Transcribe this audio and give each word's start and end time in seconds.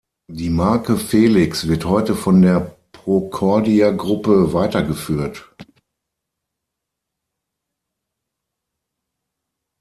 Die 0.31 0.49
Marke 0.49 0.97
Felix 0.97 1.67
wird 1.67 1.85
heute 1.85 2.15
von 2.15 2.41
der 2.41 2.75
Procordia-Gruppe 2.91 4.51
weitergeführt. 4.51 5.51